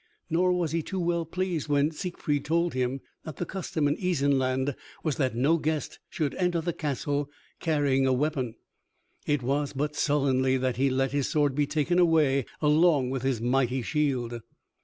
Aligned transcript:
Nor 0.31 0.53
was 0.53 0.71
he 0.71 0.81
too 0.81 0.99
well 0.99 1.25
pleased 1.25 1.67
when 1.67 1.91
Siegfried 1.91 2.43
told 2.43 2.73
him 2.73 3.01
that 3.23 3.35
the 3.35 3.45
custom 3.45 3.87
in 3.87 3.95
Isenland 3.97 4.75
was 5.03 5.17
that 5.17 5.35
no 5.35 5.59
guest 5.59 5.99
should 6.09 6.33
enter 6.37 6.59
the 6.59 6.73
castle 6.73 7.29
carrying 7.59 8.07
a 8.07 8.11
weapon. 8.11 8.55
It 9.27 9.43
was 9.43 9.73
but 9.73 9.95
sullenly 9.95 10.57
that 10.57 10.77
he 10.77 10.89
let 10.89 11.11
his 11.11 11.27
sword 11.29 11.53
be 11.53 11.67
taken 11.67 11.99
away 11.99 12.45
along 12.63 13.11
with 13.11 13.21
his 13.21 13.39
mighty 13.41 13.83
shield. 13.83 14.41